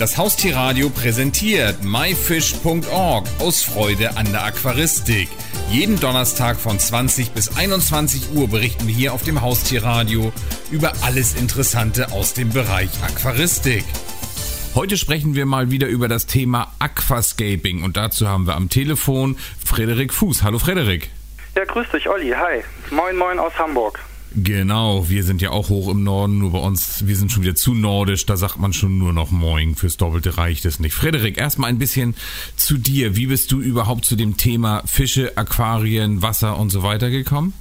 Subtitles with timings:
[0.00, 5.28] Das Haustierradio präsentiert myfish.org aus Freude an der Aquaristik.
[5.70, 10.32] Jeden Donnerstag von 20 bis 21 Uhr berichten wir hier auf dem Haustierradio
[10.70, 13.84] über alles Interessante aus dem Bereich Aquaristik.
[14.74, 19.36] Heute sprechen wir mal wieder über das Thema Aquascaping und dazu haben wir am Telefon
[19.62, 20.42] Frederik Fuß.
[20.42, 21.10] Hallo Frederik.
[21.54, 22.30] Ja, grüß dich, Olli.
[22.30, 22.62] Hi.
[22.90, 24.00] Moin, moin aus Hamburg.
[24.32, 27.56] Genau, wir sind ja auch hoch im Norden, nur bei uns, wir sind schon wieder
[27.56, 30.94] zu nordisch, da sagt man schon nur noch Moin, fürs Doppelte reicht es nicht.
[30.94, 32.14] Frederik, erstmal ein bisschen
[32.56, 33.16] zu dir.
[33.16, 37.54] Wie bist du überhaupt zu dem Thema Fische, Aquarien, Wasser und so weiter gekommen?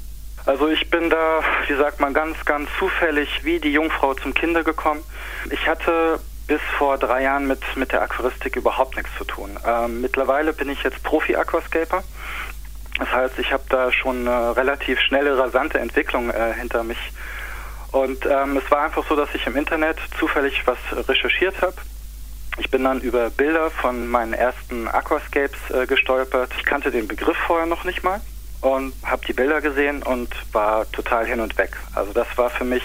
[0.45, 4.63] Also ich bin da, wie sagt man, ganz, ganz zufällig wie die Jungfrau zum Kinder
[4.63, 5.01] gekommen.
[5.49, 9.51] Ich hatte bis vor drei Jahren mit, mit der Aquaristik überhaupt nichts zu tun.
[9.65, 12.03] Ähm, mittlerweile bin ich jetzt Profi-Aquascaper.
[12.99, 16.99] Das heißt, ich habe da schon eine relativ schnelle, rasante Entwicklung äh, hinter mich.
[17.91, 20.77] Und ähm, es war einfach so, dass ich im Internet zufällig was
[21.07, 21.75] recherchiert habe.
[22.59, 26.51] Ich bin dann über Bilder von meinen ersten Aquascapes äh, gestolpert.
[26.57, 28.19] Ich kannte den Begriff vorher noch nicht mal
[28.61, 31.77] und habe die Bilder gesehen und war total hin und weg.
[31.95, 32.83] Also das war für mich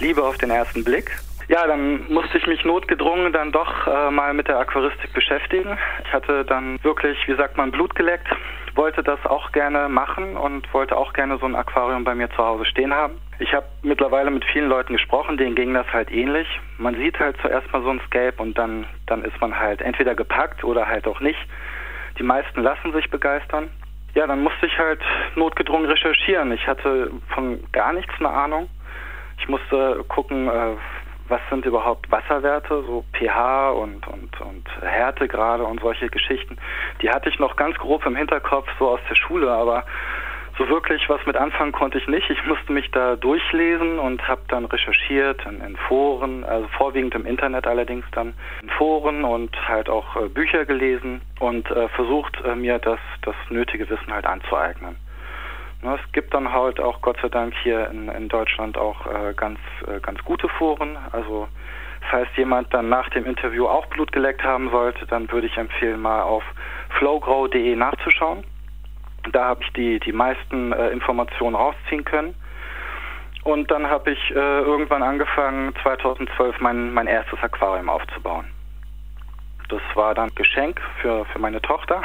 [0.00, 1.12] Liebe auf den ersten Blick.
[1.48, 5.76] Ja, dann musste ich mich notgedrungen dann doch äh, mal mit der Aquaristik beschäftigen.
[6.04, 8.28] Ich hatte dann wirklich, wie sagt man, Blut geleckt
[8.76, 12.38] wollte das auch gerne machen und wollte auch gerne so ein Aquarium bei mir zu
[12.38, 13.20] Hause stehen haben.
[13.38, 16.48] Ich habe mittlerweile mit vielen Leuten gesprochen, denen ging das halt ähnlich.
[16.78, 20.14] Man sieht halt zuerst mal so ein Scape und dann, dann ist man halt entweder
[20.14, 21.38] gepackt oder halt auch nicht.
[22.18, 23.70] Die meisten lassen sich begeistern.
[24.14, 25.00] Ja, dann musste ich halt
[25.34, 26.52] notgedrungen recherchieren.
[26.52, 28.68] Ich hatte von gar nichts eine Ahnung.
[29.38, 30.76] Ich musste gucken, äh,
[31.34, 36.56] was sind überhaupt Wasserwerte, so pH und, und, und Härtegrade und solche Geschichten.
[37.02, 39.84] Die hatte ich noch ganz grob im Hinterkopf, so aus der Schule, aber
[40.56, 42.30] so wirklich was mit anfangen konnte ich nicht.
[42.30, 47.26] Ich musste mich da durchlesen und habe dann recherchiert in, in, Foren, also vorwiegend im
[47.26, 52.54] Internet allerdings dann in Foren und halt auch äh, Bücher gelesen und äh, versucht äh,
[52.54, 54.94] mir das, das nötige Wissen halt anzueignen.
[55.84, 59.58] Es gibt dann halt auch Gott sei Dank hier in, in Deutschland auch äh, ganz,
[59.86, 60.96] äh, ganz gute Foren.
[61.12, 61.46] Also
[62.10, 66.00] falls jemand dann nach dem Interview auch Blut geleckt haben sollte, dann würde ich empfehlen,
[66.00, 66.42] mal auf
[66.98, 68.44] flowgrow.de nachzuschauen.
[69.32, 72.34] Da habe ich die, die meisten äh, Informationen rausziehen können.
[73.42, 78.46] Und dann habe ich äh, irgendwann angefangen, 2012 mein, mein erstes Aquarium aufzubauen.
[79.68, 82.00] Das war dann Geschenk für, für meine Tochter.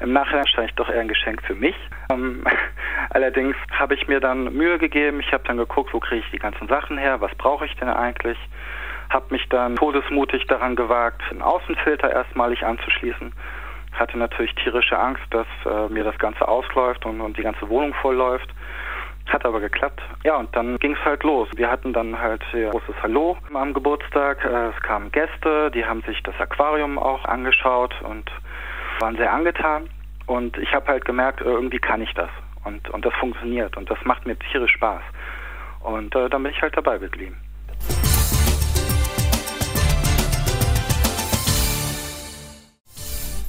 [0.00, 1.76] Im Nachhinein wahrscheinlich doch eher ein Geschenk für mich.
[2.10, 2.44] Ähm,
[3.16, 5.20] allerdings habe ich mir dann Mühe gegeben.
[5.20, 7.88] Ich habe dann geguckt, wo kriege ich die ganzen Sachen her, was brauche ich denn
[7.88, 8.36] eigentlich.
[9.08, 13.32] Habe mich dann todesmutig daran gewagt, einen Außenfilter erstmalig anzuschließen.
[13.92, 17.94] Hatte natürlich tierische Angst, dass äh, mir das Ganze ausläuft und, und die ganze Wohnung
[17.94, 18.50] vollläuft.
[19.28, 20.02] Hat aber geklappt.
[20.22, 21.48] Ja, und dann ging es halt los.
[21.56, 24.44] Wir hatten dann halt ein großes Hallo am Geburtstag.
[24.44, 28.30] Äh, es kamen Gäste, die haben sich das Aquarium auch angeschaut und
[29.00, 29.88] waren sehr angetan
[30.26, 32.30] und ich habe halt gemerkt, irgendwie kann ich das
[32.66, 35.02] und, und das funktioniert und das macht mir tierisch Spaß.
[35.80, 37.36] Und äh, dann bin ich halt dabei geblieben.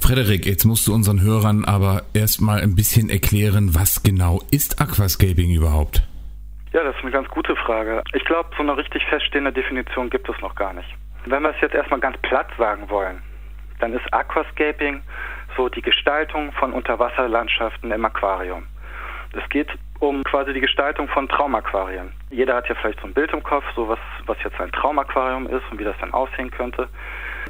[0.00, 5.50] Frederik, jetzt musst du unseren Hörern aber erstmal ein bisschen erklären, was genau ist Aquascaping
[5.50, 6.02] überhaupt?
[6.72, 8.02] Ja, das ist eine ganz gute Frage.
[8.14, 10.88] Ich glaube, so eine richtig feststehende Definition gibt es noch gar nicht.
[11.26, 13.22] Wenn wir es jetzt erstmal ganz platt sagen wollen,
[13.80, 15.02] dann ist Aquascaping
[15.56, 18.64] so die Gestaltung von Unterwasserlandschaften im Aquarium.
[19.32, 19.68] Es geht
[20.00, 22.12] um quasi die Gestaltung von Traumaquarien.
[22.30, 25.46] Jeder hat ja vielleicht so ein Bild im Kopf, so was, was jetzt ein Traumaquarium
[25.46, 26.88] ist und wie das dann aussehen könnte.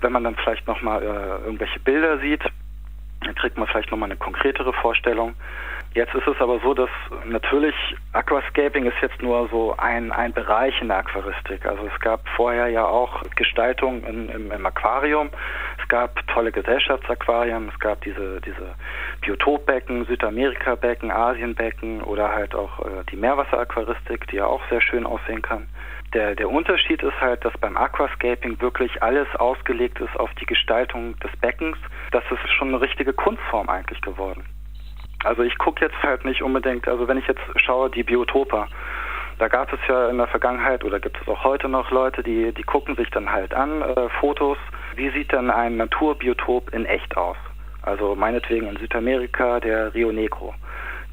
[0.01, 2.43] Wenn man dann vielleicht nochmal äh, irgendwelche Bilder sieht,
[3.21, 5.35] dann kriegt man vielleicht nochmal eine konkretere Vorstellung.
[5.95, 6.91] Jetzt ist es aber so, dass
[7.25, 7.75] natürlich
[8.13, 11.65] Aquascaping ist jetzt nur so ein, ein Bereich in der Aquaristik.
[11.67, 15.31] Also es gab vorher ja auch Gestaltung in, im, im Aquarium.
[15.89, 17.71] Es gab tolle Gesellschaftsaquarien.
[17.73, 18.75] Es gab diese, diese
[19.23, 25.41] Biotopbecken, Südamerika-Becken, Asienbecken oder halt auch äh, die Meerwasseraquaristik, die ja auch sehr schön aussehen
[25.41, 25.67] kann.
[26.13, 31.19] Der, der Unterschied ist halt, dass beim Aquascaping wirklich alles ausgelegt ist auf die Gestaltung
[31.21, 31.79] des Beckens.
[32.13, 34.45] Das ist schon eine richtige Kunstform eigentlich geworden.
[35.25, 38.69] Also ich gucke jetzt halt nicht unbedingt, also wenn ich jetzt schaue, die Biotoper,
[39.39, 42.53] da gab es ja in der Vergangenheit oder gibt es auch heute noch Leute, die,
[42.53, 44.59] die gucken sich dann halt an, äh, Fotos,
[44.99, 47.37] wie sieht denn ein Naturbiotop in echt aus?
[47.83, 50.53] Also meinetwegen in Südamerika der Rio Negro.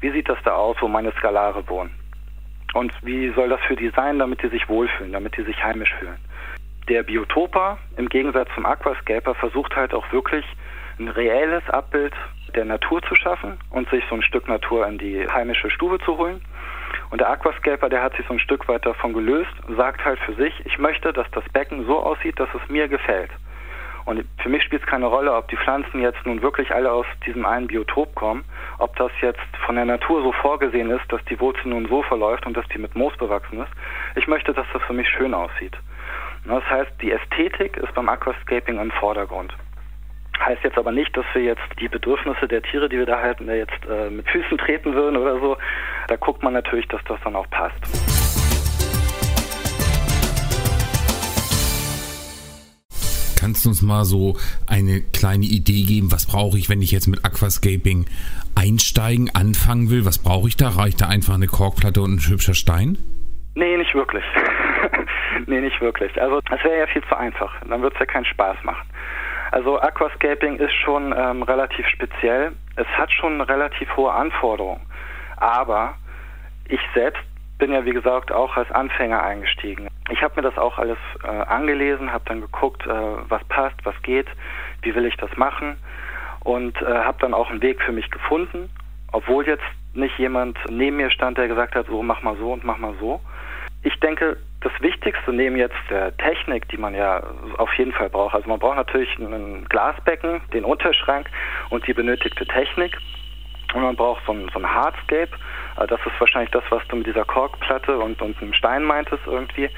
[0.00, 1.94] Wie sieht das da aus, wo meine Skalare wohnen?
[2.74, 5.94] Und wie soll das für die sein, damit die sich wohlfühlen, damit die sich heimisch
[5.94, 6.18] fühlen?
[6.88, 10.44] Der Biotoper, im Gegensatz zum Aquascaper, versucht halt auch wirklich
[10.98, 12.12] ein reelles Abbild
[12.56, 16.18] der Natur zu schaffen und sich so ein Stück Natur in die heimische Stube zu
[16.18, 16.40] holen.
[17.10, 20.34] Und der Aquascaper, der hat sich so ein Stück weit davon gelöst, sagt halt für
[20.34, 23.30] sich, ich möchte, dass das Becken so aussieht, dass es mir gefällt.
[24.06, 27.06] Und für mich spielt es keine Rolle, ob die Pflanzen jetzt nun wirklich alle aus
[27.26, 28.44] diesem einen Biotop kommen,
[28.78, 32.46] ob das jetzt von der Natur so vorgesehen ist, dass die Wurzel nun so verläuft
[32.46, 33.70] und dass die mit Moos bewachsen ist.
[34.14, 35.76] Ich möchte, dass das für mich schön aussieht.
[36.44, 39.52] Das heißt, die Ästhetik ist beim Aquascaping im Vordergrund.
[40.38, 43.48] Heißt jetzt aber nicht, dass wir jetzt die Bedürfnisse der Tiere, die wir da halten,
[43.48, 45.56] jetzt äh, mit Füßen treten würden oder so.
[46.06, 48.15] Da guckt man natürlich, dass das dann auch passt.
[53.46, 54.34] Kannst du uns mal so
[54.66, 58.06] eine kleine Idee geben, was brauche ich, wenn ich jetzt mit Aquascaping
[58.56, 60.04] einsteigen, anfangen will?
[60.04, 60.70] Was brauche ich da?
[60.70, 62.98] Reicht da einfach eine Korkplatte und ein hübscher Stein?
[63.54, 64.24] Nee, nicht wirklich.
[65.46, 66.20] nee, nicht wirklich.
[66.20, 67.54] Also das wäre ja viel zu einfach.
[67.60, 68.88] Dann würde es ja keinen Spaß machen.
[69.52, 72.50] Also Aquascaping ist schon ähm, relativ speziell.
[72.74, 74.82] Es hat schon relativ hohe Anforderungen.
[75.36, 75.94] Aber
[76.68, 77.22] ich selbst
[77.58, 79.86] bin ja wie gesagt auch als Anfänger eingestiegen.
[80.10, 82.90] Ich habe mir das auch alles äh, angelesen, habe dann geguckt, äh,
[83.28, 84.28] was passt, was geht,
[84.82, 85.76] wie will ich das machen
[86.40, 88.70] und äh, habe dann auch einen Weg für mich gefunden,
[89.12, 89.64] obwohl jetzt
[89.94, 92.94] nicht jemand neben mir stand, der gesagt hat, so mach mal so und mach mal
[93.00, 93.20] so.
[93.82, 97.22] Ich denke, das Wichtigste neben jetzt der Technik, die man ja
[97.56, 101.28] auf jeden Fall braucht, also man braucht natürlich ein Glasbecken, den Unterschrank
[101.70, 102.96] und die benötigte Technik.
[103.74, 105.30] Und man braucht so ein, so ein Hardscape.
[105.76, 109.22] Also das ist wahrscheinlich das, was du mit dieser Korkplatte und, und einem Stein meintest
[109.26, 109.68] irgendwie.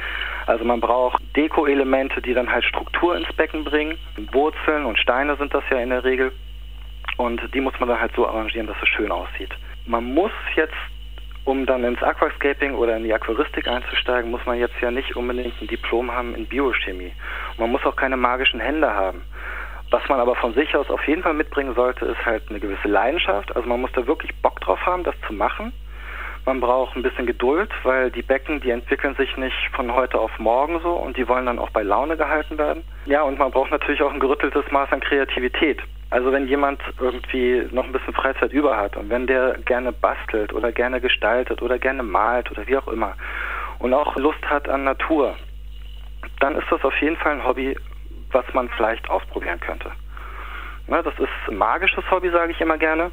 [0.46, 3.98] Also man braucht Deko-Elemente, die dann halt Struktur ins Becken bringen.
[4.32, 6.32] Wurzeln und Steine sind das ja in der Regel.
[7.16, 9.50] Und die muss man dann halt so arrangieren, dass es schön aussieht.
[9.86, 10.74] Man muss jetzt,
[11.44, 15.60] um dann ins Aquascaping oder in die Aquaristik einzusteigen, muss man jetzt ja nicht unbedingt
[15.60, 17.12] ein Diplom haben in Biochemie.
[17.56, 19.22] Man muss auch keine magischen Hände haben.
[19.90, 22.88] Was man aber von sich aus auf jeden Fall mitbringen sollte, ist halt eine gewisse
[22.88, 23.54] Leidenschaft.
[23.56, 25.72] Also man muss da wirklich Bock drauf haben, das zu machen.
[26.48, 30.30] Man braucht ein bisschen Geduld, weil die Becken, die entwickeln sich nicht von heute auf
[30.38, 32.84] morgen so und die wollen dann auch bei Laune gehalten werden.
[33.04, 35.78] Ja, und man braucht natürlich auch ein gerütteltes Maß an Kreativität.
[36.08, 40.54] Also wenn jemand irgendwie noch ein bisschen Freizeit über hat und wenn der gerne bastelt
[40.54, 43.12] oder gerne gestaltet oder gerne malt oder wie auch immer
[43.78, 45.36] und auch Lust hat an Natur,
[46.40, 47.76] dann ist das auf jeden Fall ein Hobby,
[48.32, 49.90] was man vielleicht ausprobieren könnte.
[50.86, 53.10] Ne, das ist ein magisches Hobby, sage ich immer gerne,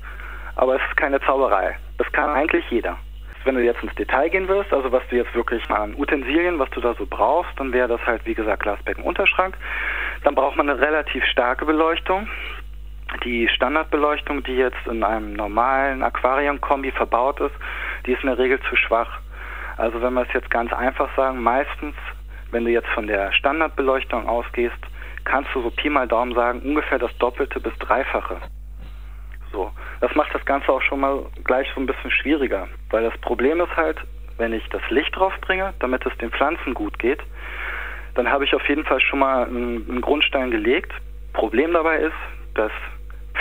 [0.55, 1.75] aber es ist keine Zauberei.
[1.97, 2.97] Das kann eigentlich jeder.
[3.45, 6.69] Wenn du jetzt ins Detail gehen wirst, also was du jetzt wirklich an Utensilien, was
[6.71, 9.55] du da so brauchst, dann wäre das halt, wie gesagt, Glasbecken, Unterschrank.
[10.23, 12.27] Dann braucht man eine relativ starke Beleuchtung.
[13.23, 17.53] Die Standardbeleuchtung, die jetzt in einem normalen Aquarium-Kombi verbaut ist,
[18.07, 19.19] die ist in der Regel zu schwach.
[19.77, 21.95] Also wenn wir es jetzt ganz einfach sagen, meistens,
[22.49, 24.75] wenn du jetzt von der Standardbeleuchtung ausgehst,
[25.23, 28.37] kannst du so Pi mal Daumen sagen, ungefähr das Doppelte bis Dreifache.
[29.55, 29.71] So.
[30.01, 33.61] Das macht das Ganze auch schon mal gleich so ein bisschen schwieriger, weil das Problem
[33.61, 33.97] ist halt,
[34.37, 37.21] wenn ich das Licht drauf bringe, damit es den Pflanzen gut geht,
[38.15, 40.91] dann habe ich auf jeden Fall schon mal einen, einen Grundstein gelegt.
[41.31, 42.17] Problem dabei ist,
[42.53, 42.71] dass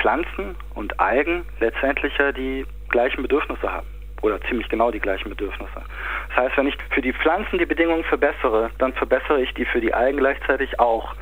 [0.00, 3.93] Pflanzen und Algen letztendlich ja die gleichen Bedürfnisse haben
[4.24, 5.82] oder ziemlich genau die gleichen Bedürfnisse.
[6.28, 9.80] Das heißt, wenn ich für die Pflanzen die Bedingungen verbessere, dann verbessere ich die für
[9.80, 11.14] die Algen gleichzeitig auch.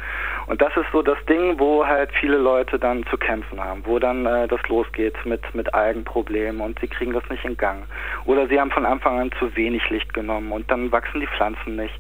[0.47, 3.99] Und das ist so das Ding, wo halt viele Leute dann zu kämpfen haben, wo
[3.99, 7.85] dann äh, das losgeht mit, mit Algenproblemen und sie kriegen das nicht in Gang.
[8.25, 11.77] Oder sie haben von Anfang an zu wenig Licht genommen und dann wachsen die Pflanzen
[11.77, 11.95] nicht.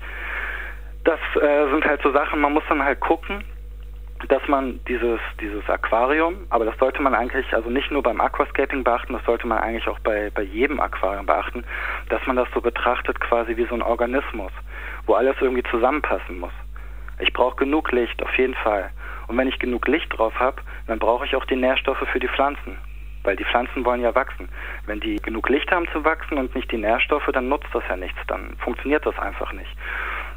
[1.05, 3.44] Das äh, sind halt so Sachen, man muss dann halt gucken,
[4.28, 8.84] dass man dieses, dieses Aquarium, aber das sollte man eigentlich also nicht nur beim Aquascaping
[8.84, 11.64] beachten, das sollte man eigentlich auch bei, bei jedem Aquarium beachten,
[12.08, 14.52] dass man das so betrachtet quasi wie so ein Organismus,
[15.06, 16.52] wo alles irgendwie zusammenpassen muss.
[17.19, 18.91] Ich brauche genug Licht, auf jeden Fall.
[19.29, 22.29] Und wenn ich genug Licht drauf habe, dann brauche ich auch die Nährstoffe für die
[22.29, 22.79] Pflanzen.
[23.24, 24.48] Weil die Pflanzen wollen ja wachsen.
[24.86, 27.96] Wenn die genug Licht haben zu wachsen und nicht die Nährstoffe, dann nutzt das ja
[27.96, 28.19] nichts.
[28.26, 29.70] Dann funktioniert das einfach nicht.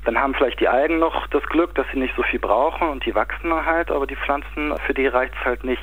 [0.06, 3.06] Dann haben vielleicht die Algen noch das Glück, dass sie nicht so viel brauchen und
[3.06, 5.82] die wachsen halt, aber die Pflanzen, für die reicht es halt nicht.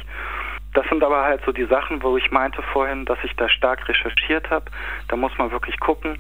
[0.75, 3.87] Das sind aber halt so die Sachen, wo ich meinte vorhin, dass ich da stark
[3.89, 4.67] recherchiert habe.
[5.09, 6.19] Da muss man wirklich gucken,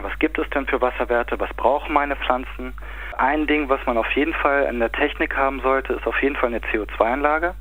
[0.00, 2.74] was gibt es denn für Wasserwerte, was brauchen meine Pflanzen.
[3.18, 6.36] Ein Ding, was man auf jeden Fall in der Technik haben sollte, ist auf jeden
[6.36, 7.54] Fall eine CO2-Anlage.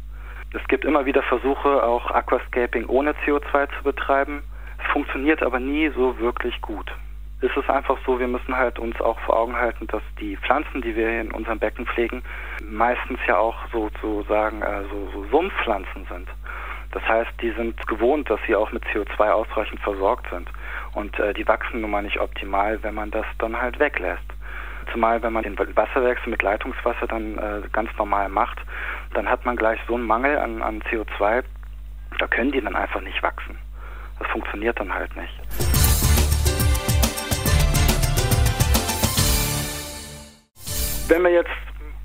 [0.53, 4.41] Es gibt immer wieder Versuche, auch Aquascaping ohne CO2 zu betreiben.
[4.79, 6.91] Es funktioniert aber nie so wirklich gut
[7.45, 10.81] ist es einfach so, wir müssen halt uns auch vor Augen halten, dass die Pflanzen,
[10.81, 12.23] die wir in unserem Becken pflegen,
[12.67, 16.27] meistens ja auch sozusagen äh, so, so Sumpfpflanzen sind.
[16.91, 20.49] Das heißt, die sind gewohnt, dass sie auch mit CO2 ausreichend versorgt sind.
[20.93, 24.23] Und äh, die wachsen nun mal nicht optimal, wenn man das dann halt weglässt.
[24.91, 28.59] Zumal wenn man den Wasserwechsel mit Leitungswasser dann äh, ganz normal macht,
[29.13, 31.43] dann hat man gleich so einen Mangel an, an CO2,
[32.17, 33.57] da können die dann einfach nicht wachsen.
[34.19, 35.64] Das funktioniert dann halt nicht.
[41.07, 41.49] Wenn wir jetzt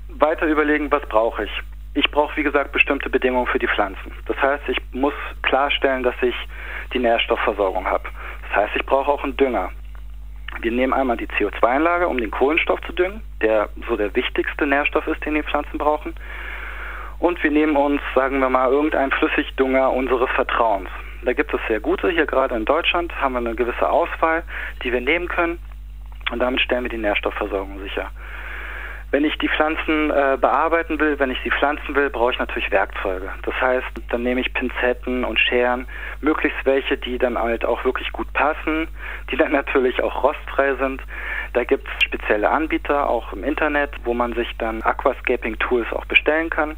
[0.09, 1.51] weiter überlegen, was brauche ich?
[1.93, 4.13] ich brauche, wie gesagt, bestimmte Bedingungen für die Pflanzen.
[4.25, 6.35] Das heißt, ich muss klarstellen, dass ich
[6.93, 8.03] die Nährstoffversorgung habe.
[8.47, 9.71] Das heißt, ich brauche auch einen Dünger.
[10.61, 15.07] Wir nehmen einmal die CO2-Einlage, um den Kohlenstoff zu düngen, der so der wichtigste Nährstoff
[15.07, 16.13] ist, den die Pflanzen brauchen.
[17.19, 20.89] Und wir nehmen uns, sagen wir mal, irgendeinen Flüssigdünger unseres Vertrauens.
[21.23, 22.09] Da gibt es sehr gute.
[22.09, 24.43] Hier gerade in Deutschland haben wir eine gewisse Auswahl,
[24.83, 25.59] die wir nehmen können.
[26.31, 28.09] Und damit stellen wir die Nährstoffversorgung sicher.
[29.11, 32.71] Wenn ich die Pflanzen äh, bearbeiten will, wenn ich sie pflanzen will, brauche ich natürlich
[32.71, 33.29] Werkzeuge.
[33.43, 35.85] Das heißt, dann nehme ich Pinzetten und Scheren,
[36.21, 38.87] möglichst welche, die dann halt auch wirklich gut passen,
[39.29, 41.01] die dann natürlich auch rostfrei sind.
[41.51, 46.05] Da gibt es spezielle Anbieter, auch im Internet, wo man sich dann Aquascaping Tools auch
[46.05, 46.77] bestellen kann.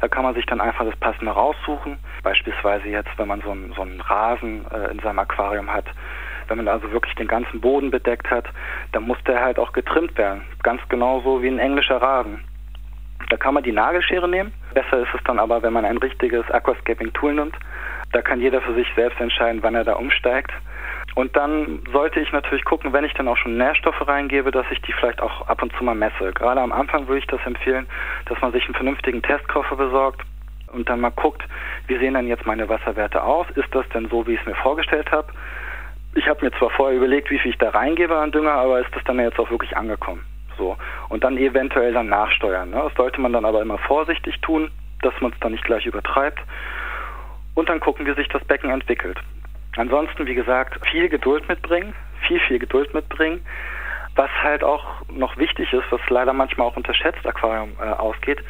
[0.00, 1.98] Da kann man sich dann einfach das Passende raussuchen.
[2.24, 5.86] Beispielsweise jetzt, wenn man so einen, so einen Rasen äh, in seinem Aquarium hat,
[6.52, 8.44] wenn man also wirklich den ganzen Boden bedeckt hat,
[8.92, 10.42] dann muss der halt auch getrimmt werden.
[10.62, 12.44] Ganz genauso wie ein englischer Rasen.
[13.30, 14.52] Da kann man die Nagelschere nehmen.
[14.74, 17.56] Besser ist es dann aber, wenn man ein richtiges Aquascaping-Tool nimmt.
[18.12, 20.52] Da kann jeder für sich selbst entscheiden, wann er da umsteigt.
[21.14, 24.82] Und dann sollte ich natürlich gucken, wenn ich dann auch schon Nährstoffe reingebe, dass ich
[24.82, 26.32] die vielleicht auch ab und zu mal messe.
[26.34, 27.86] Gerade am Anfang würde ich das empfehlen,
[28.26, 30.20] dass man sich einen vernünftigen Testkoffer besorgt
[30.72, 31.42] und dann mal guckt,
[31.86, 33.46] wie sehen denn jetzt meine Wasserwerte aus?
[33.54, 35.32] Ist das denn so, wie ich es mir vorgestellt habe?
[36.14, 38.94] Ich habe mir zwar vorher überlegt, wie viel ich da reingebe an Dünger, aber ist
[38.94, 40.24] das dann jetzt auch wirklich angekommen?
[40.58, 40.76] So.
[41.08, 42.70] Und dann eventuell dann nachsteuern.
[42.70, 42.80] Ne?
[42.84, 46.40] Das sollte man dann aber immer vorsichtig tun, dass man es dann nicht gleich übertreibt.
[47.54, 49.18] Und dann gucken, wie sich das Becken entwickelt.
[49.76, 51.94] Ansonsten, wie gesagt, viel Geduld mitbringen,
[52.26, 53.44] viel, viel Geduld mitbringen.
[54.14, 58.44] Was halt auch noch wichtig ist, was leider manchmal auch unterschätzt Aquarium äh, ausgeht,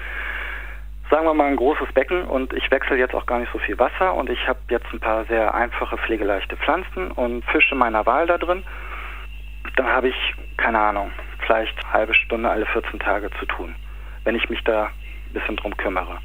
[1.12, 3.78] sagen wir mal ein großes Becken und ich wechsle jetzt auch gar nicht so viel
[3.78, 8.26] Wasser und ich habe jetzt ein paar sehr einfache, pflegeleichte Pflanzen und Fische meiner Wahl
[8.26, 8.64] da drin,
[9.76, 11.11] dann habe ich, keine Ahnung,
[11.45, 13.75] vielleicht eine halbe Stunde alle 14 Tage zu tun,
[14.25, 16.16] wenn ich mich da ein bisschen drum kümmere.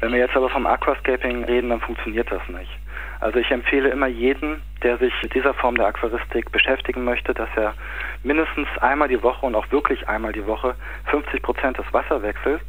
[0.00, 2.70] Wenn wir jetzt aber vom Aquascaping reden, dann funktioniert das nicht.
[3.20, 7.50] Also ich empfehle immer jeden, der sich mit dieser Form der Aquaristik beschäftigen möchte, dass
[7.54, 7.74] er
[8.24, 10.74] mindestens einmal die Woche und auch wirklich einmal die Woche
[11.10, 12.62] 50 Prozent des Wasser wechselt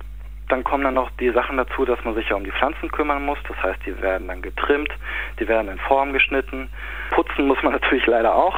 [0.51, 3.23] dann kommen dann noch die Sachen dazu, dass man sich ja um die Pflanzen kümmern
[3.23, 3.37] muss.
[3.47, 4.91] Das heißt, die werden dann getrimmt,
[5.39, 6.69] die werden in Form geschnitten.
[7.11, 8.57] Putzen muss man natürlich leider auch.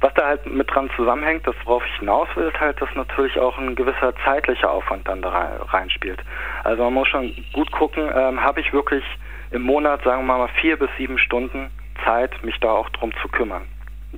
[0.00, 3.38] Was da halt mit dran zusammenhängt, das worauf ich hinaus will, ist halt, dass natürlich
[3.38, 6.22] auch ein gewisser zeitlicher Aufwand dann da reinspielt.
[6.64, 9.04] Also man muss schon gut gucken, ähm, habe ich wirklich
[9.50, 11.70] im Monat, sagen wir mal, vier bis sieben Stunden
[12.04, 13.66] Zeit, mich da auch drum zu kümmern.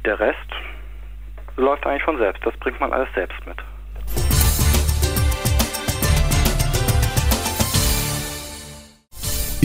[0.05, 0.37] Der Rest
[1.57, 2.45] läuft eigentlich von selbst.
[2.45, 3.59] Das bringt man alles selbst mit.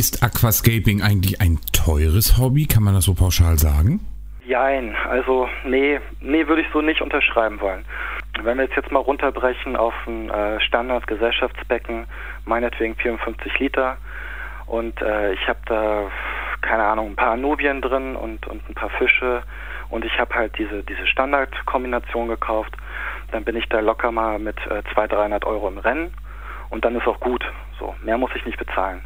[0.03, 2.65] Ist Aquascaping eigentlich ein teures Hobby?
[2.65, 4.01] Kann man das so pauschal sagen?
[4.45, 7.85] Jein, also nee, nee, würde ich so nicht unterschreiben wollen.
[8.41, 12.05] Wenn wir jetzt, jetzt mal runterbrechen auf ein äh, Standard-Gesellschaftsbecken,
[12.43, 13.95] meinetwegen 54 Liter
[14.65, 16.11] und äh, ich habe da,
[16.59, 19.43] keine Ahnung, ein paar Nubien drin und, und ein paar Fische
[19.89, 22.75] und ich habe halt diese, diese Standardkombination gekauft,
[23.31, 26.13] dann bin ich da locker mal mit äh, 200, 300 Euro im Rennen
[26.71, 27.45] und dann ist auch gut.
[27.79, 29.01] So, mehr muss ich nicht bezahlen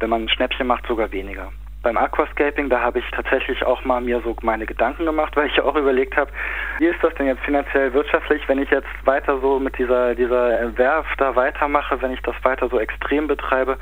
[0.00, 1.50] wenn man ein Schnäppchen macht, sogar weniger.
[1.84, 5.60] Beim Aquascaping, da habe ich tatsächlich auch mal mir so meine Gedanken gemacht, weil ich
[5.60, 6.30] auch überlegt habe,
[6.78, 10.76] wie ist das denn jetzt finanziell wirtschaftlich, wenn ich jetzt weiter so mit dieser dieser
[10.78, 13.76] Werft da weitermache, wenn ich das weiter so extrem betreibe,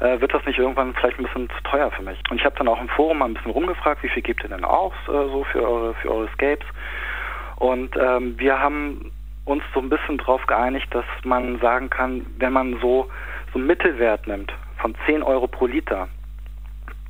[0.00, 2.18] äh, wird das nicht irgendwann vielleicht ein bisschen zu teuer für mich.
[2.28, 4.50] Und ich habe dann auch im Forum mal ein bisschen rumgefragt, wie viel gebt ihr
[4.50, 6.66] denn aus äh, so für eure für eure Scapes?
[7.56, 9.12] Und ähm, wir haben
[9.44, 13.08] uns so ein bisschen darauf geeinigt, dass man sagen kann, wenn man so
[13.52, 14.52] so einen Mittelwert nimmt
[14.84, 16.08] von 10 Euro pro Liter,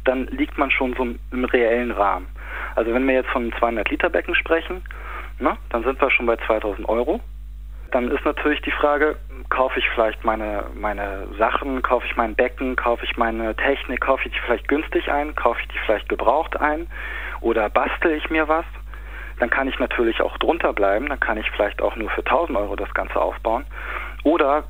[0.05, 1.03] dann liegt man schon so
[1.33, 2.29] im reellen Rahmen.
[2.77, 4.85] Also wenn wir jetzt von einem 200 Liter Becken sprechen,
[5.41, 7.19] na, dann sind wir schon bei 2000 Euro.
[7.91, 9.17] Dann ist natürlich die Frage,
[9.49, 14.29] kaufe ich vielleicht meine, meine Sachen, kaufe ich mein Becken, kaufe ich meine Technik, kaufe
[14.29, 16.87] ich die vielleicht günstig ein, kaufe ich die vielleicht gebraucht ein
[17.41, 18.67] oder bastel ich mir was?
[19.41, 22.57] Dann kann ich natürlich auch drunter bleiben, dann kann ich vielleicht auch nur für 1000
[22.57, 23.67] Euro das Ganze aufbauen.
[24.23, 24.63] Oder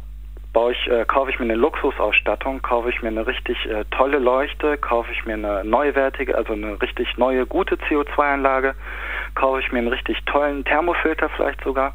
[0.55, 4.19] baue ich, äh, kaufe ich mir eine Luxusausstattung, kaufe ich mir eine richtig äh, tolle
[4.19, 8.75] Leuchte, kaufe ich mir eine neuwertige, also eine richtig neue, gute CO2-Anlage,
[9.35, 11.93] kaufe ich mir einen richtig tollen Thermofilter vielleicht sogar,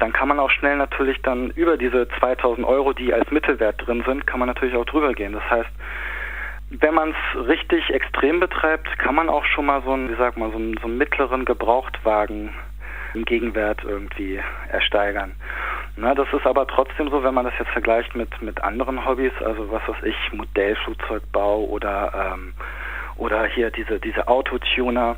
[0.00, 4.02] dann kann man auch schnell natürlich dann über diese 2000 Euro, die als Mittelwert drin
[4.04, 5.34] sind, kann man natürlich auch drüber gehen.
[5.34, 5.70] Das heißt,
[6.70, 10.38] wenn man es richtig extrem betreibt, kann man auch schon mal so einen, wie sagt
[10.38, 12.54] man, so einen, so einen mittleren Gebrauchtwagen
[13.12, 15.32] im Gegenwert irgendwie ersteigern.
[15.96, 19.32] Na, das ist aber trotzdem so, wenn man das jetzt vergleicht mit, mit anderen Hobbys,
[19.44, 22.54] also was weiß ich, Modellflugzeugbau oder, ähm,
[23.16, 25.16] oder hier diese, diese Autotuner,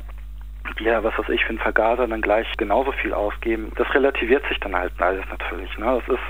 [0.79, 3.71] die ja, was weiß ich, für einen Vergaser dann gleich genauso viel ausgeben.
[3.75, 5.77] Das relativiert sich dann halt alles natürlich.
[5.77, 6.01] Ne?
[6.05, 6.23] Das ist,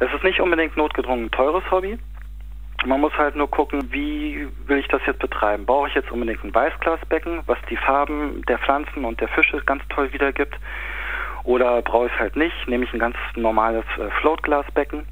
[0.00, 1.98] es ist nicht unbedingt notgedrungen ein teures Hobby,
[2.86, 5.64] Man muss halt nur gucken, wie will ich das jetzt betreiben.
[5.66, 9.82] Brauche ich jetzt unbedingt ein Weißglasbecken, was die Farben der Pflanzen und der Fische ganz
[9.88, 10.58] toll wiedergibt?
[11.44, 12.54] Oder brauche ich es halt nicht?
[12.66, 15.06] Nehme ich ein ganz normales äh, Floatglasbecken.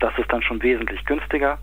[0.00, 1.58] Das ist dann schon wesentlich günstiger.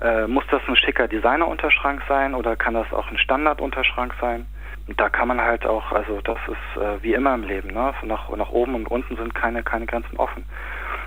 [0.00, 4.46] Äh, muss das ein schicker Designer-Unterschrank sein oder kann das auch ein Standard-Unterschrank sein?
[4.86, 7.92] Und da kann man halt auch, also das ist äh, wie immer im Leben, ne?
[8.00, 10.44] So nach, nach oben und unten sind keine, keine Grenzen offen.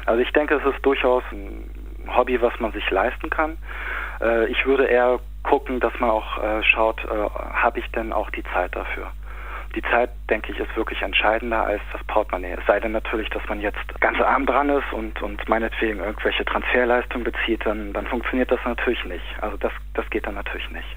[0.05, 1.69] Also ich denke, es ist durchaus ein
[2.15, 3.57] Hobby, was man sich leisten kann.
[4.21, 8.29] Äh, ich würde eher gucken, dass man auch äh, schaut, äh, habe ich denn auch
[8.31, 9.11] die Zeit dafür?
[9.75, 12.57] Die Zeit, denke ich, ist wirklich entscheidender als das Portemonnaie.
[12.59, 16.43] Es sei denn natürlich, dass man jetzt ganz arm dran ist und, und meinetwegen irgendwelche
[16.43, 19.23] Transferleistungen bezieht, dann, dann funktioniert das natürlich nicht.
[19.41, 20.87] Also das, das geht dann natürlich nicht.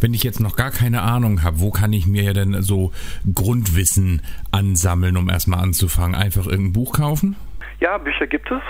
[0.00, 2.92] Wenn ich jetzt noch gar keine Ahnung habe, wo kann ich mir ja denn so
[3.34, 6.14] Grundwissen ansammeln, um erstmal anzufangen?
[6.14, 7.36] Einfach irgendein Buch kaufen?
[7.80, 8.62] Ja, Bücher gibt es.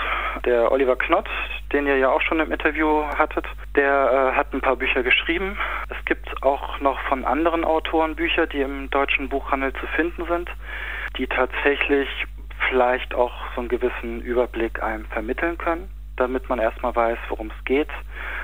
[0.45, 1.27] Der Oliver Knott,
[1.73, 3.45] den ihr ja auch schon im Interview hattet,
[3.79, 5.57] der äh, hat ein paar Bücher geschrieben.
[5.87, 10.49] Es gibt auch noch von anderen Autoren Bücher, die im deutschen Buchhandel zu finden sind,
[11.17, 12.09] die tatsächlich
[12.67, 17.65] vielleicht auch so einen gewissen Überblick einem vermitteln können, damit man erstmal weiß, worum es
[17.65, 17.87] geht,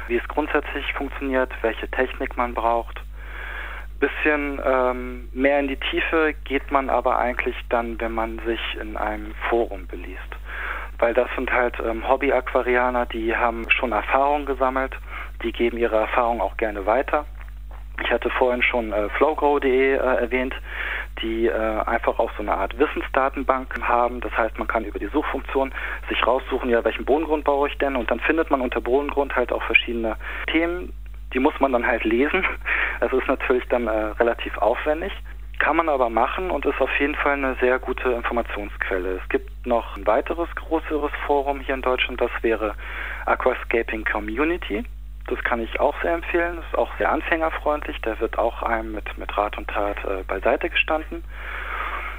[0.07, 3.01] wie es grundsätzlich funktioniert, welche Technik man braucht.
[3.99, 8.95] Bisschen ähm, mehr in die Tiefe geht man aber eigentlich dann, wenn man sich in
[8.95, 10.21] einem Forum beliest.
[10.97, 14.95] Weil das sind halt ähm, Hobby-Aquarianer, die haben schon Erfahrung gesammelt,
[15.45, 17.25] die geben ihre Erfahrung auch gerne weiter.
[18.03, 20.53] Ich hatte vorhin schon äh, flowgrow.de äh, erwähnt,
[21.21, 21.51] die äh,
[21.85, 24.19] einfach auch so eine Art Wissensdatenbank haben.
[24.19, 25.71] Das heißt, man kann über die Suchfunktion
[26.09, 27.95] sich raussuchen, ja, welchen Bodengrund baue ich denn?
[27.95, 30.17] Und dann findet man unter Bodengrund halt auch verschiedene
[30.51, 30.91] Themen.
[31.33, 32.45] Die muss man dann halt lesen.
[32.99, 35.13] Das ist natürlich dann äh, relativ aufwendig.
[35.59, 39.21] Kann man aber machen und ist auf jeden Fall eine sehr gute Informationsquelle.
[39.23, 42.75] Es gibt noch ein weiteres größeres Forum hier in Deutschland, das wäre
[43.25, 44.83] Aquascaping Community.
[45.27, 46.57] Das kann ich auch sehr empfehlen.
[46.57, 47.99] Das ist auch sehr anfängerfreundlich.
[48.01, 51.23] Da wird auch einem mit, mit Rat und Tat äh, beiseite gestanden.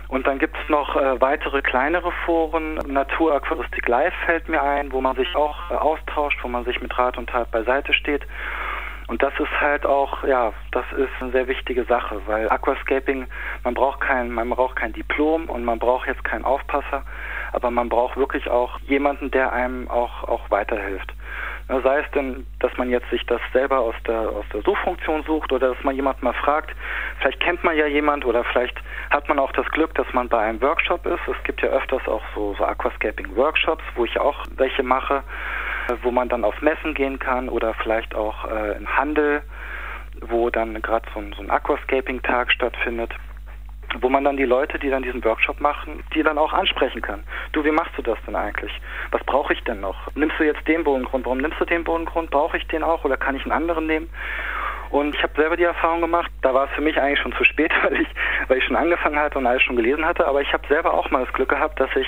[0.08, 2.74] Und dann gibt es noch äh, weitere kleinere Foren.
[2.86, 6.96] Naturaquaristik Live fällt mir ein, wo man sich auch äh, austauscht, wo man sich mit
[6.96, 8.26] Rat und Tat beiseite steht.
[9.08, 13.26] Und das ist halt auch, ja, das ist eine sehr wichtige Sache, weil Aquascaping,
[13.62, 17.04] man braucht kein, man braucht kein Diplom und man braucht jetzt keinen Aufpasser,
[17.52, 21.12] aber man braucht wirklich auch jemanden, der einem auch, auch weiterhilft.
[21.68, 25.50] Sei es denn, dass man jetzt sich das selber aus der, aus der Suchfunktion sucht
[25.52, 26.70] oder dass man jemanden mal fragt.
[27.18, 30.38] Vielleicht kennt man ja jemand oder vielleicht hat man auch das Glück, dass man bei
[30.38, 31.26] einem Workshop ist.
[31.26, 35.24] Es gibt ja öfters auch so, so Aquascaping-Workshops, wo ich auch welche mache,
[36.02, 39.42] wo man dann auf Messen gehen kann oder vielleicht auch äh, im Handel,
[40.20, 43.12] wo dann gerade so so ein Aquascaping-Tag stattfindet
[44.00, 47.22] wo man dann die Leute, die dann diesen Workshop machen, die dann auch ansprechen kann.
[47.52, 48.72] Du, wie machst du das denn eigentlich?
[49.10, 50.14] Was brauche ich denn noch?
[50.14, 51.24] Nimmst du jetzt den Bodengrund?
[51.24, 52.30] Warum nimmst du den Bodengrund?
[52.30, 54.10] Brauche ich den auch oder kann ich einen anderen nehmen?
[54.90, 57.44] Und ich habe selber die Erfahrung gemacht, da war es für mich eigentlich schon zu
[57.44, 58.08] spät, weil ich,
[58.48, 61.10] weil ich schon angefangen hatte und alles schon gelesen hatte, aber ich habe selber auch
[61.10, 62.06] mal das Glück gehabt, dass ich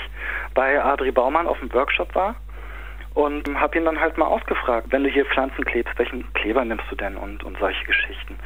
[0.53, 2.35] bei Adri Baumann auf dem Workshop war
[3.13, 6.85] und habe ihn dann halt mal ausgefragt, wenn du hier Pflanzen klebst, welchen Kleber nimmst
[6.89, 8.37] du denn und, und solche Geschichten.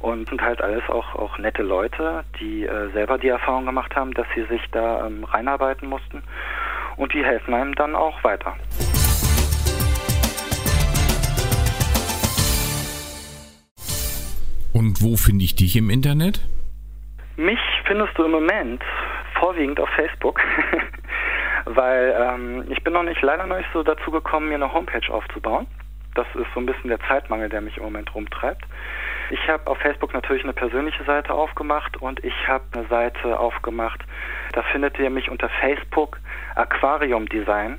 [0.00, 4.14] Und sind halt alles auch, auch nette Leute, die äh, selber die Erfahrung gemacht haben,
[4.14, 6.22] dass sie sich da ähm, reinarbeiten mussten
[6.96, 8.56] und die helfen einem dann auch weiter.
[14.72, 16.40] Und wo finde ich dich im Internet?
[17.36, 18.82] Mich findest du im Moment
[19.38, 20.40] vorwiegend auf Facebook.
[21.64, 25.12] weil ähm, ich bin noch nicht leider noch nicht so dazu gekommen, mir eine Homepage
[25.12, 25.66] aufzubauen.
[26.14, 28.64] Das ist so ein bisschen der Zeitmangel, der mich im Moment rumtreibt.
[29.30, 34.00] Ich habe auf Facebook natürlich eine persönliche Seite aufgemacht und ich habe eine Seite aufgemacht.
[34.52, 36.18] Da findet ihr mich unter Facebook
[36.56, 37.78] Aquarium Design.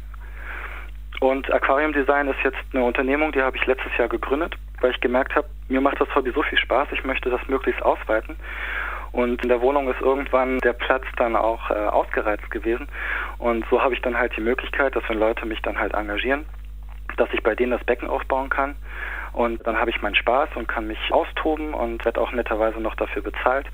[1.19, 5.01] Und Aquarium Design ist jetzt eine Unternehmung, die habe ich letztes Jahr gegründet, weil ich
[5.01, 8.37] gemerkt habe, mir macht das Hobby so viel Spaß, ich möchte das möglichst ausweiten.
[9.11, 12.87] Und in der Wohnung ist irgendwann der Platz dann auch äh, ausgereizt gewesen.
[13.37, 16.45] Und so habe ich dann halt die Möglichkeit, dass wenn Leute mich dann halt engagieren,
[17.17, 18.75] dass ich bei denen das Becken aufbauen kann.
[19.33, 22.95] Und dann habe ich meinen Spaß und kann mich austoben und werde auch netterweise noch
[22.95, 23.67] dafür bezahlt.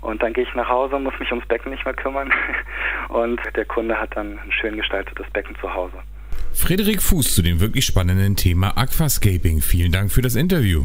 [0.00, 2.32] Und dann gehe ich nach Hause, muss mich ums Becken nicht mehr kümmern.
[3.08, 5.96] Und der Kunde hat dann ein schön gestaltetes Becken zu Hause.
[6.52, 9.60] Frederik Fuß zu dem wirklich spannenden Thema Aquascaping.
[9.60, 10.84] Vielen Dank für das Interview.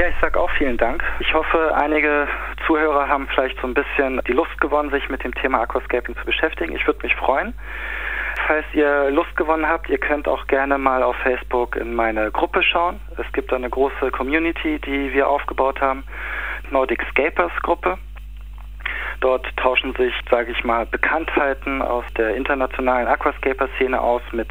[0.00, 1.04] Ja, ich sage auch vielen Dank.
[1.18, 2.26] Ich hoffe, einige
[2.66, 6.24] Zuhörer haben vielleicht so ein bisschen die Lust gewonnen, sich mit dem Thema Aquascaping zu
[6.24, 6.74] beschäftigen.
[6.74, 7.52] Ich würde mich freuen.
[8.46, 12.62] Falls ihr Lust gewonnen habt, ihr könnt auch gerne mal auf Facebook in meine Gruppe
[12.62, 12.98] schauen.
[13.18, 16.04] Es gibt eine große Community, die wir aufgebaut haben,
[16.70, 17.98] Nordic Scapers Gruppe.
[19.20, 24.48] Dort tauschen sich, sage ich mal, Bekanntheiten aus der internationalen Aquascaper-Szene aus mit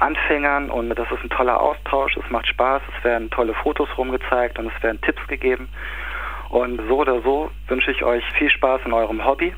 [0.00, 4.58] Anfängern und das ist ein toller Austausch, es macht Spaß, es werden tolle Fotos rumgezeigt
[4.58, 5.68] und es werden Tipps gegeben.
[6.50, 9.54] Und so oder so wünsche ich euch viel Spaß in eurem Hobby